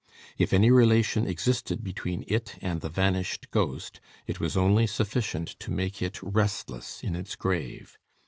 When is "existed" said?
1.27-1.83